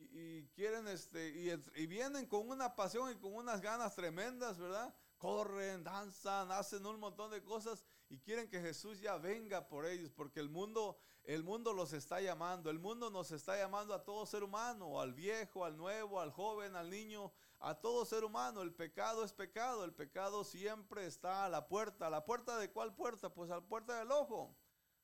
[0.54, 1.28] quieren, este,
[1.74, 4.94] y, vienen con una pasión y con unas ganas tremendas, ¿verdad?
[5.16, 10.10] Corren, danzan, hacen un montón de cosas y quieren que Jesús ya venga por ellos,
[10.10, 14.26] porque el mundo, el mundo los está llamando, el mundo nos está llamando a todo
[14.26, 18.62] ser humano, al viejo, al nuevo, al joven, al niño, a todo ser humano.
[18.62, 22.08] El pecado es pecado, el pecado siempre está a la puerta.
[22.08, 23.32] ¿A la puerta de cuál puerta?
[23.32, 24.54] Pues a la puerta del ojo.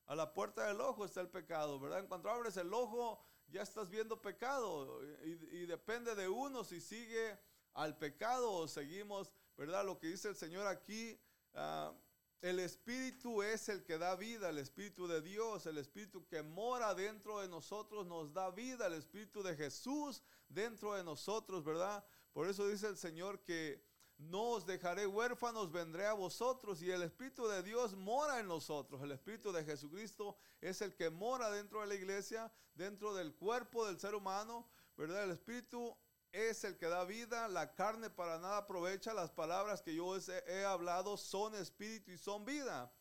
[0.05, 1.99] A la puerta del ojo está el pecado, ¿verdad?
[1.99, 7.37] En cuanto abres el ojo, ya estás viendo pecado y, depende de uno si sigue
[7.73, 9.85] al pecado o seguimos, ¿verdad?
[9.85, 11.19] Lo que dice el Señor aquí,
[11.53, 11.93] ah,
[12.41, 16.93] el Espíritu es el que da vida, el Espíritu de Dios, el Espíritu que mora
[16.93, 22.05] dentro de nosotros nos da vida, el Espíritu de Jesús dentro de nosotros, ¿verdad?
[22.31, 23.83] Por eso dice el Señor que
[24.19, 26.81] no os dejaré huérfanos, vendré a vosotros.
[26.81, 29.01] Y el Espíritu de Dios mora en nosotros.
[29.01, 33.87] El Espíritu de Jesucristo es el que mora dentro de la iglesia, dentro del cuerpo
[33.87, 35.23] del ser humano, ¿verdad?
[35.23, 35.97] El Espíritu
[36.33, 39.13] es el que da vida, la carne para nada aprovecha.
[39.13, 42.91] Las palabras que yo he hablado son espíritu y son vida.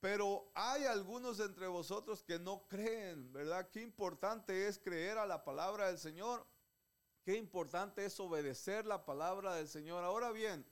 [0.00, 3.70] Pero hay algunos entre vosotros que no creen, ¿verdad?
[3.70, 6.46] Qué importante es creer a la palabra del Señor.
[7.26, 10.04] Qué importante es obedecer la palabra del Señor.
[10.04, 10.64] Ahora bien,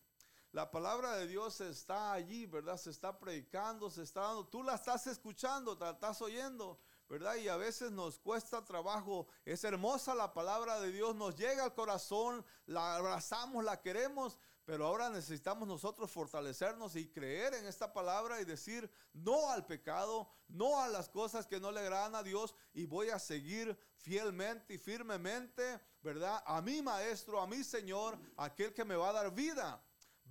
[0.53, 2.77] la palabra de Dios está allí, ¿verdad?
[2.77, 4.47] Se está predicando, se está dando.
[4.47, 6.79] Tú la estás escuchando, la estás oyendo,
[7.09, 7.35] ¿verdad?
[7.35, 9.27] Y a veces nos cuesta trabajo.
[9.45, 14.87] Es hermosa la palabra de Dios, nos llega al corazón, la abrazamos, la queremos, pero
[14.87, 20.81] ahora necesitamos nosotros fortalecernos y creer en esta palabra y decir no al pecado, no
[20.81, 24.79] a las cosas que no le agradan a Dios y voy a seguir fielmente y
[24.79, 26.43] firmemente, ¿verdad?
[26.47, 29.83] A mi maestro, a mi Señor, aquel que me va a dar vida.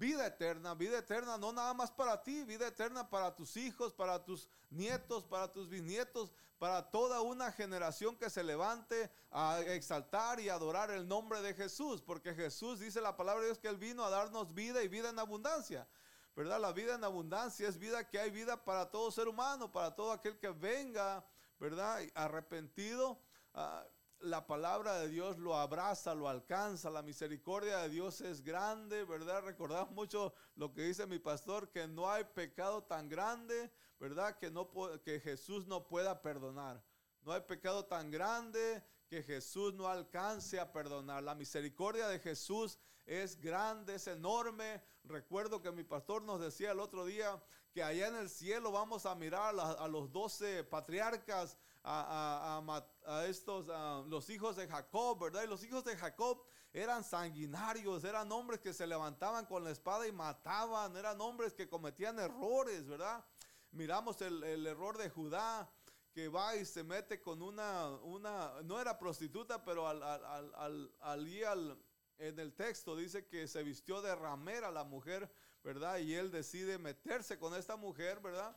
[0.03, 4.21] Vida eterna, vida eterna, no nada más para ti, vida eterna para tus hijos, para
[4.21, 10.49] tus nietos, para tus bisnietos, para toda una generación que se levante a exaltar y
[10.49, 14.03] adorar el nombre de Jesús, porque Jesús dice la palabra de Dios que Él vino
[14.03, 15.87] a darnos vida y vida en abundancia.
[16.35, 16.59] ¿Verdad?
[16.59, 20.11] La vida en abundancia es vida que hay vida para todo ser humano, para todo
[20.11, 21.25] aquel que venga,
[21.61, 22.01] ¿verdad?
[22.13, 23.21] Arrepentido.
[23.53, 23.85] Ah,
[24.23, 29.43] la palabra de Dios lo abraza, lo alcanza, la misericordia de Dios es grande, ¿verdad?
[29.43, 33.69] Recordamos mucho lo que dice mi pastor, que no hay pecado tan grande,
[33.99, 34.37] ¿verdad?
[34.37, 34.69] Que, no,
[35.03, 36.81] que Jesús no pueda perdonar.
[37.23, 41.21] No hay pecado tan grande que Jesús no alcance a perdonar.
[41.21, 44.81] La misericordia de Jesús es grande, es enorme.
[45.03, 47.41] Recuerdo que mi pastor nos decía el otro día
[47.73, 53.67] que allá en el cielo vamos a mirar a, los doce patriarcas a, estos,
[54.07, 55.43] los hijos de Jacob, ¿verdad?
[55.43, 60.07] Y los hijos de Jacob eran sanguinarios, eran hombres que se levantaban con la espada
[60.07, 63.23] y mataban, eran hombres que cometían errores, ¿verdad?
[63.71, 65.69] Miramos el, error de Judá,
[66.13, 70.95] que va y se mete con una, una no era prostituta, pero al, al, al,
[71.01, 71.83] al,
[72.19, 75.31] en el texto dice que se vistió de ramera la mujer,
[75.63, 75.97] ¿verdad?
[75.97, 78.55] Y él decide meterse con esta mujer, ¿verdad?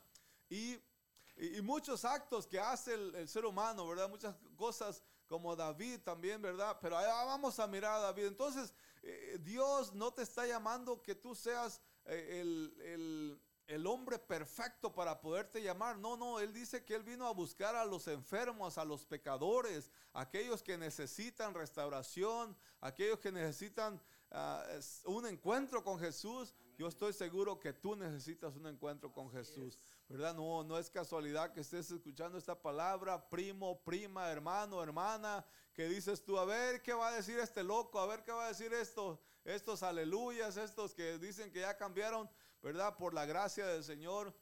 [0.49, 0.79] Y
[1.37, 4.09] y, muchos actos que hace el, ser humano, ¿verdad?
[4.09, 6.78] Muchas cosas como David también, ¿verdad?
[6.80, 8.26] Pero vamos a mirar a David.
[8.26, 8.72] Entonces,
[9.03, 15.20] eh, Dios no te está llamando que tú seas eh, el, el, hombre perfecto para
[15.20, 15.99] poderte llamar.
[15.99, 19.91] No, no, Él dice que Él vino a buscar a los enfermos, a los pecadores,
[20.12, 24.01] aquellos que necesitan restauración, aquellos que necesitan
[24.31, 24.64] ah,
[25.05, 26.55] un encuentro con Jesús.
[26.79, 29.79] Yo estoy seguro que tú necesitas un encuentro con Jesús.
[30.09, 30.35] ¿verdad?
[30.35, 36.24] No, no es casualidad que estés escuchando esta palabra, primo, prima, hermano, hermana, que dices
[36.24, 38.72] tú, a ver qué va a decir este loco, a ver qué va a decir
[38.72, 42.31] esto, estos aleluyas, estos que dicen que ya cambiaron,
[42.62, 42.97] ¿verdad?
[42.97, 44.33] Por la gracia del Señor.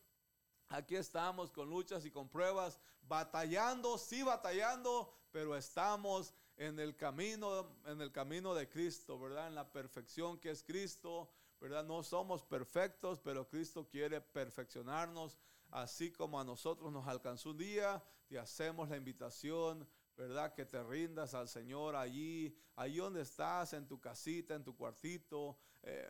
[0.68, 7.76] Aquí estamos con luchas y con pruebas, batallando, sí batallando, pero estamos en el camino,
[7.86, 9.48] en el camino de Cristo, ¿verdad?
[9.48, 11.30] En la perfección que es Cristo,
[11.60, 11.84] ¿verdad?
[11.84, 15.38] No somos perfectos, pero Cristo quiere perfeccionarnos
[15.74, 19.86] así como a nosotros nos alcanzó un día, te hacemos la invitación,
[20.16, 20.54] ¿verdad?
[20.54, 25.58] Que te rindas al Señor allí, allí donde estás, en tu casita, en tu cuartito.
[25.82, 26.08] Eh,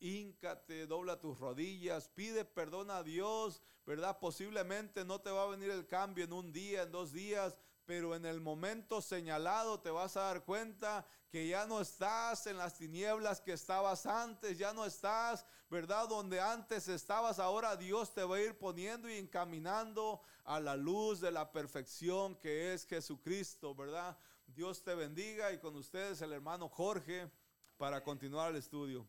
[0.00, 4.18] híncate, dobla tus rodillas, pide perdón a Dios, ¿verdad?
[4.18, 8.14] Posiblemente no te va a venir el cambio en un día, en dos días, pero
[8.14, 12.78] en el momento señalado te vas a dar cuenta que ya no estás en las
[12.78, 16.08] tinieblas que estabas antes, ya no estás, ¿verdad?
[16.08, 21.20] Donde antes estabas, ahora Dios te va a ir poniendo y encaminando a la luz
[21.20, 24.16] de la perfección que es Jesucristo, ¿verdad?
[24.46, 27.30] Dios te bendiga y con ustedes el hermano Jorge
[27.76, 29.08] para continuar el estudio.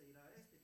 [0.00, 0.59] Se irá este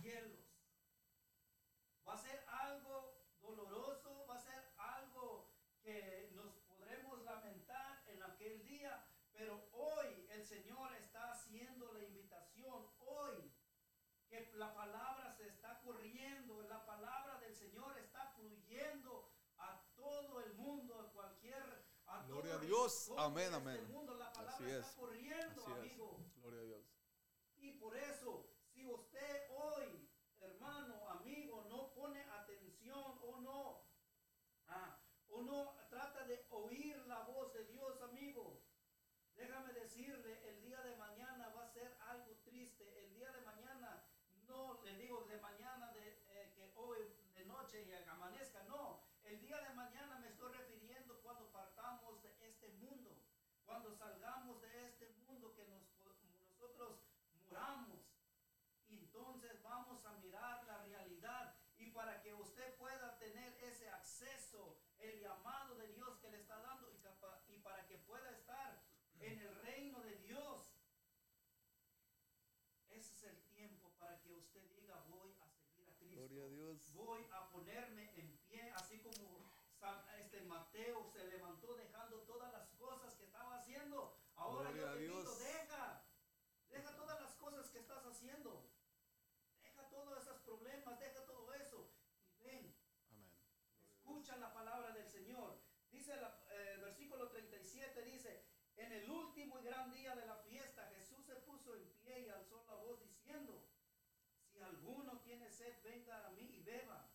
[0.00, 0.38] cielos.
[2.06, 5.50] Va a ser algo doloroso, va a ser algo
[5.82, 12.86] que nos podremos lamentar en aquel día, pero hoy el Señor está haciendo la invitación,
[12.98, 13.52] hoy
[14.28, 20.54] que la palabra se está corriendo, la palabra del Señor está fluyendo a todo el
[20.54, 21.90] mundo, a cualquier...
[22.06, 23.12] A Gloria todo a Dios.
[23.18, 23.92] Amén, este amén.
[23.92, 24.94] mundo, la palabra Así está es.
[24.96, 25.78] corriendo, Así es.
[25.78, 26.18] amigo.
[26.42, 26.84] Gloria a Dios.
[27.58, 28.49] Y por eso,
[40.00, 40.39] decirle,
[77.10, 79.50] voy a ponerme en pie, así como
[79.80, 84.16] San- este Mateo se levantó dejando todas las cosas que estaba haciendo.
[84.36, 85.38] Ahora Gloria yo te digo, Dios.
[85.40, 86.04] deja,
[86.68, 88.64] deja todas las cosas que estás haciendo.
[89.64, 91.90] Deja todos esos problemas, deja todo eso
[92.38, 92.76] y ven,
[93.10, 93.32] Amén.
[93.90, 95.58] escucha la palabra del Señor.
[95.90, 98.44] Dice la- eh, el versículo 37, dice,
[98.76, 102.28] en el último y gran día de la fiesta, Jesús se puso en pie y
[102.28, 103.66] alzó la voz diciendo,
[104.52, 107.08] si alguno tiene sed, venga a mí y beba.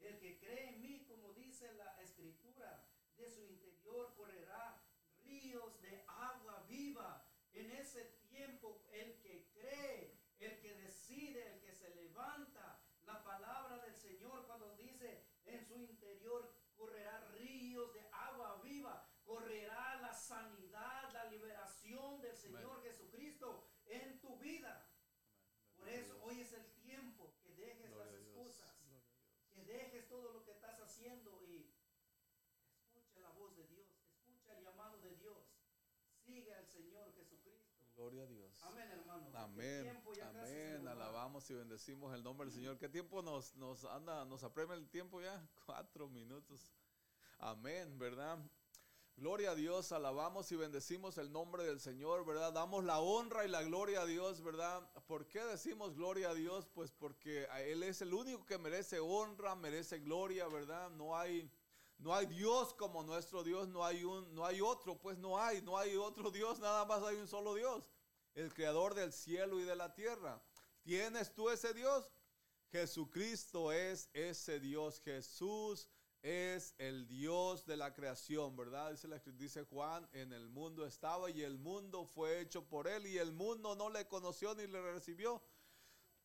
[0.00, 2.84] El que cree en mí, como dice la escritura,
[3.16, 4.80] de su interior correrá
[5.24, 7.26] ríos de agua viva.
[7.52, 13.78] En ese tiempo, el que cree, el que decide, el que se levanta, la palabra
[13.78, 21.12] del Señor cuando dice, en su interior correrá ríos de agua viva, correrá la sanidad,
[21.12, 24.88] la liberación del Señor Jesucristo en tu vida.
[25.76, 28.28] Por eso hoy es el tiempo que dejes Gloria las a Dios.
[28.28, 29.50] excusas, Gloria a Dios.
[29.50, 31.72] que dejes todo lo que estás haciendo y
[32.76, 35.38] escucha la voz de Dios, escucha el llamado de Dios,
[36.24, 37.87] sigue al Señor Jesucristo.
[37.98, 38.62] Gloria a Dios.
[38.62, 39.28] Amén, hermano.
[39.34, 42.78] Amén, amén, alabamos y bendecimos el nombre del Señor.
[42.78, 45.44] ¿Qué tiempo nos, nos anda, nos apremia el tiempo ya?
[45.66, 46.72] Cuatro minutos.
[47.40, 48.38] Amén, ¿verdad?
[49.16, 52.52] Gloria a Dios, alabamos y bendecimos el nombre del Señor, ¿verdad?
[52.52, 54.88] Damos la honra y la gloria a Dios, ¿verdad?
[55.08, 56.68] ¿Por qué decimos gloria a Dios?
[56.68, 60.88] Pues porque Él es el único que merece honra, merece gloria, ¿verdad?
[60.90, 61.50] No hay,
[61.98, 65.60] no hay Dios como nuestro Dios, no hay un, no hay otro, pues no hay,
[65.62, 67.84] no hay otro Dios, nada más hay un solo Dios,
[68.34, 70.42] el creador del cielo y de la tierra.
[70.82, 72.10] ¿Tienes tú ese Dios?
[72.70, 75.00] Jesucristo es ese Dios.
[75.00, 75.88] Jesús
[76.22, 78.90] es el Dios de la creación, ¿verdad?
[78.90, 83.06] Dice, la- dice Juan, en el mundo estaba y el mundo fue hecho por él
[83.06, 85.42] y el mundo no le conoció ni le recibió.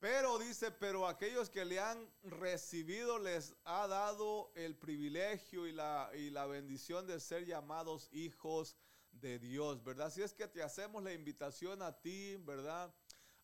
[0.03, 6.11] Pero dice, pero aquellos que le han recibido les ha dado el privilegio y la,
[6.13, 8.75] y la bendición de ser llamados hijos
[9.13, 10.11] de Dios, ¿verdad?
[10.11, 12.93] Si es que te hacemos la invitación a ti, ¿verdad?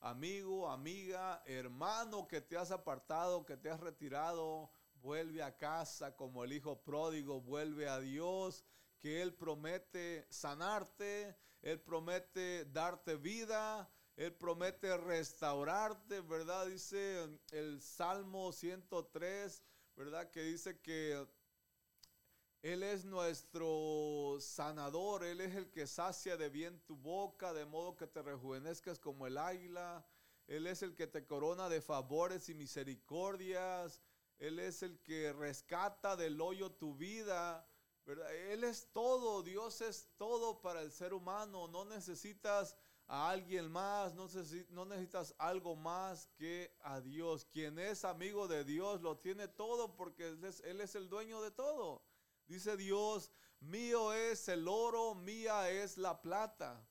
[0.01, 6.43] Amigo, amiga, hermano que te has apartado, que te has retirado, vuelve a casa como
[6.43, 8.65] el hijo pródigo, vuelve a Dios,
[8.99, 13.89] que Él promete sanarte, Él promete darte vida,
[14.19, 16.67] Él promete restaurarte, ¿verdad?
[16.67, 19.63] Dice el Salmo 103,
[19.95, 20.29] ¿verdad?
[20.29, 21.25] Que dice que
[22.61, 27.95] Él es nuestro sanador, Él es el que sacia de bien tu boca, de modo
[27.95, 30.05] que te rejuvenezcas como el águila.
[30.47, 34.01] Él es el que te corona de favores y misericordias.
[34.37, 37.65] Él es el que rescata del hoyo tu vida.
[38.05, 38.35] ¿verdad?
[38.35, 41.69] Él es todo, Dios es todo para el ser humano.
[41.69, 42.75] No necesitas
[43.11, 44.27] a alguien más, no,
[44.69, 47.43] no necesitas algo más que a Dios.
[47.43, 51.41] Quien es amigo de Dios lo tiene todo porque Él es, Él es el dueño
[51.41, 52.03] de todo.
[52.45, 53.31] Dice Dios,
[53.61, 56.87] mío es el oro, mía es la plata.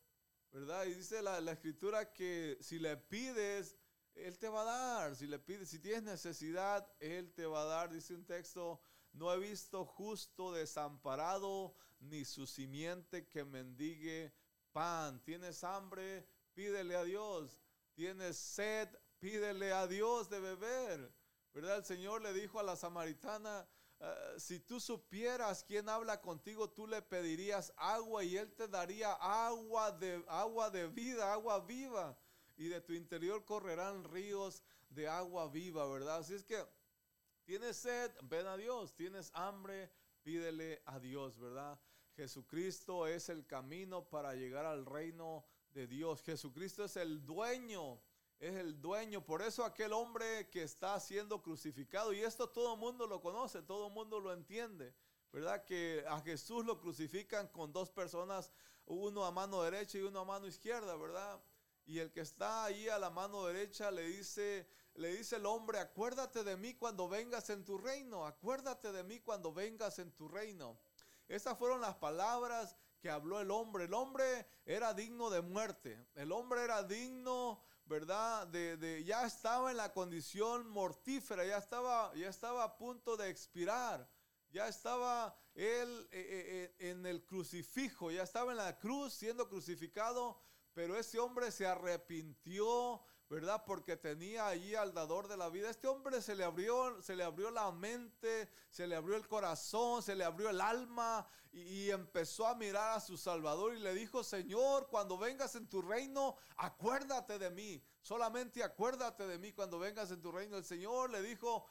[0.50, 0.86] ¿Verdad?
[0.86, 3.76] Y dice la, la escritura que si le pides,
[4.16, 5.14] Él te va a dar.
[5.14, 7.90] Si le pides, si tienes necesidad, Él te va a dar.
[7.92, 8.80] Dice un texto,
[9.12, 14.34] no he visto justo desamparado, ni su simiente que mendigue
[14.78, 15.20] pan.
[15.24, 16.24] ¿Tienes hambre?
[16.54, 17.60] Pídele a Dios.
[17.94, 18.88] ¿Tienes sed?
[19.18, 21.12] Pídele a Dios de beber.
[21.52, 21.78] ¿Verdad?
[21.78, 23.68] El Señor le dijo a la samaritana,
[23.98, 29.14] "Ah, si tú supieras quién habla contigo, tú le pedirías agua y Él te daría
[29.14, 32.16] agua de, agua de vida, agua viva.
[32.60, 36.18] y de tu interior correrán ríos de agua viva, ¿verdad?
[36.18, 36.60] Así es que
[37.44, 39.92] tienes sed, ven a Dios, tienes hambre,
[40.24, 41.78] pídele a Dios, ¿verdad?
[42.18, 46.20] Jesucristo es el camino para llegar al reino de Dios.
[46.24, 48.00] Jesucristo es el dueño,
[48.40, 49.24] es el dueño.
[49.24, 53.62] Por eso aquel hombre que está siendo crucificado, y esto todo el mundo lo conoce,
[53.62, 54.96] todo el mundo lo entiende,
[55.30, 55.64] ¿verdad?
[55.64, 58.50] Que a Jesús lo crucifican con dos personas,
[58.86, 61.40] uno a mano derecha y uno a mano izquierda, ¿verdad?
[61.86, 65.78] Y el que está ahí a la mano derecha le dice, le dice el hombre,
[65.78, 70.26] acuérdate de mí cuando vengas en tu reino, acuérdate de mí cuando vengas en tu
[70.26, 70.80] reino.
[71.28, 73.84] Esas fueron las palabras que habló el hombre.
[73.84, 76.08] El hombre era digno de muerte.
[76.14, 78.46] El hombre era digno, ¿verdad?
[78.46, 84.08] De, ya estaba en la condición mortífera, ya estaba, ya estaba a punto de expirar.
[84.50, 89.46] Ya estaba él eh, eh, eh, en el crucifijo, ya estaba en la cruz siendo
[89.48, 90.40] crucificado,
[90.72, 93.62] pero ese hombre se arrepintió, ¿verdad?
[93.66, 95.68] Porque tenía allí al dador de la vida.
[95.68, 100.02] Este hombre se le abrió, se le abrió la mente, se le abrió el corazón,
[100.02, 103.94] se le abrió el alma y, y, empezó a mirar a su Salvador y le
[103.94, 107.82] dijo, Señor, cuando vengas en tu reino, acuérdate de mí.
[108.00, 110.56] Solamente acuérdate de mí cuando vengas en tu reino.
[110.56, 111.66] El Señor le dijo,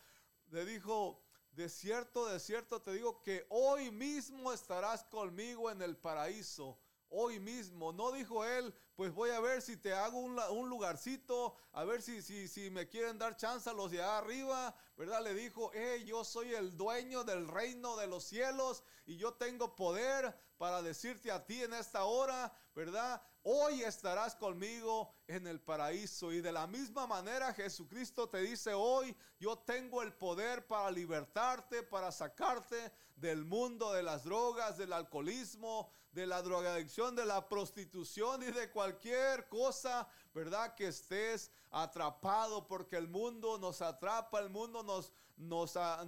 [0.49, 5.97] le dijo, de cierto, de cierto te digo que hoy mismo estarás conmigo en el
[5.97, 6.79] paraíso
[7.09, 7.91] hoy mismo.
[7.91, 12.23] No dijo él, pues voy a ver si te hago un, lugarcito, a ver si,
[12.23, 15.23] si, si, me quieren dar chance a los de arriba, ¿verdad?
[15.23, 19.75] Le dijo, eh, yo soy el dueño del reino de los cielos y yo tengo
[19.75, 23.21] poder para decirte a ti en esta hora, ¿verdad?
[23.49, 26.33] Hoy estarás conmigo en el paraíso.
[26.33, 31.81] Y de la misma manera Jesucristo te dice hoy, yo tengo el poder para libertarte,
[31.81, 38.43] para sacarte del mundo de las drogas, del alcoholismo, de la drogadicción, de la prostitución
[38.43, 40.75] y de cualquier cosa, ¿verdad?
[40.75, 46.03] Que estés atrapado porque el mundo nos atrapa, el mundo nos, nos, ah,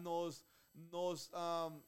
[0.91, 1.31] nos nos,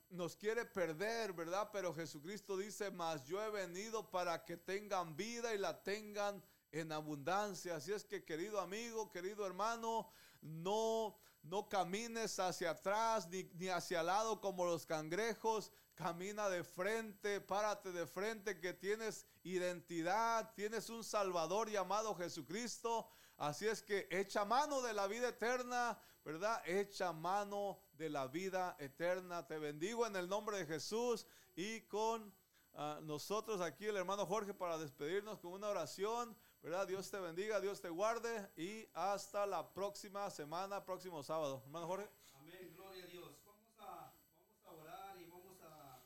[0.09, 1.69] nos quiere perder, ¿verdad?
[1.71, 6.91] Pero Jesucristo dice, mas yo he venido para que tengan vida y la tengan en
[6.91, 7.75] abundancia.
[7.75, 10.07] Así es que querido amigo, querido hermano,
[10.41, 15.71] no, no camines hacia atrás ni, ni hacia el lado como los cangrejos.
[15.95, 23.07] Camina de frente, párate de frente que tienes identidad, tienes un Salvador llamado Jesucristo.
[23.41, 26.61] Así es que echa mano de la vida eterna, ¿verdad?
[26.63, 29.47] Echa mano de la vida eterna.
[29.47, 31.25] Te bendigo en el nombre de Jesús
[31.55, 32.31] y con
[32.75, 36.87] ah, nosotros aquí el hermano Jorge para despedirnos con una oración, ¿verdad?
[36.87, 41.63] Dios te bendiga, Dios te guarde y hasta la próxima semana, próximo sábado.
[41.65, 42.11] Hermano Jorge.
[42.35, 43.31] Amén, gloria a Dios.
[43.43, 45.99] Vamos a, vamos a orar y vamos a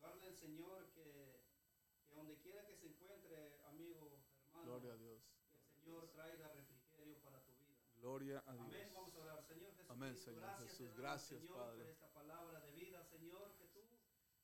[0.00, 1.38] rogarle al Señor que,
[2.08, 4.10] que donde quiera que se encuentre, amigo,
[4.54, 4.64] hermano.
[4.64, 5.36] Gloria a Dios.
[5.86, 7.78] Señor traiga refrigerio para tu vida.
[8.16, 8.64] Gloria a Dios.
[8.64, 8.92] Amén.
[8.94, 9.42] Vamos a orar.
[9.44, 9.90] Señor Jesús.
[9.90, 10.86] Amén, Señor gracias, Jesús.
[10.86, 11.82] damos, Gracias, Señor, Padre.
[11.82, 13.80] por esta palabra de vida, Señor, que tú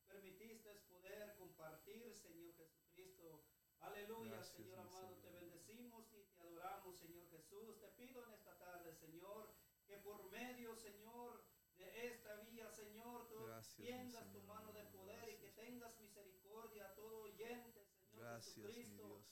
[0.07, 3.41] permitiste poder compartir, Señor Jesucristo.
[3.81, 5.23] Aleluya, Gracias, Señor amado, Señor.
[5.23, 7.81] te bendecimos y te adoramos, Señor Jesús.
[7.81, 9.55] Te pido en esta tarde, Señor,
[9.87, 11.43] que por medio, Señor,
[11.79, 15.55] de esta vía, Señor, tú Gracias, tiendas tu mano de poder y que gracias.
[15.67, 19.03] tengas misericordia a todo oyente, Señor Gracias, Jesucristo.
[19.07, 19.32] Dios mi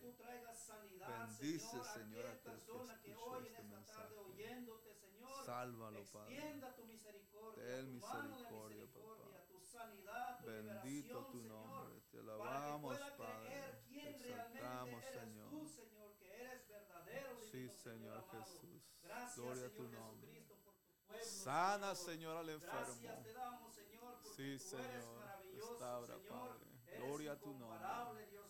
[0.00, 3.72] Tú traigas sanidad, Bendice, Señor, a Señor, aquella aquel que persona que, hoy este en
[3.72, 6.36] esta tarde oyéndote, Señor, Sálvalo, Padre.
[6.76, 9.46] tu misericordia, Ten tu misericordia, misericordia, papá.
[9.48, 12.00] tu sanidad, tu Bendito tu Señor, nombre.
[12.10, 13.46] Te para que alabamos, pueda Padre.
[13.48, 15.50] creer Te quién exaltamos, realmente eres Señor.
[15.50, 18.24] tú, Señor, que eres verdadero, Sí, Señor.
[18.30, 18.82] Jesús.
[19.02, 20.26] Gracias, Gloria a tu Señor nombre.
[20.28, 23.22] Jesucristo, por tu pueblo, Sana, Señor, al Gracias enfermo.
[23.22, 25.18] te damos, Señor, porque Sí, tú eres Señor.
[25.18, 26.28] maravilloso, Restaura, Señor.
[26.28, 26.64] Padre.
[26.88, 28.26] Eres Gloria a tu nombre.
[28.30, 28.47] Dios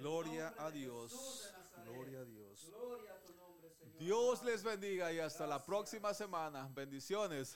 [0.00, 1.52] Gloria a Dios.
[1.84, 2.66] Gloria a Dios.
[2.66, 3.98] Gloria a tu nombre, Señor.
[3.98, 6.70] Dios les bendiga y hasta la próxima semana.
[6.72, 7.54] Bendiciones.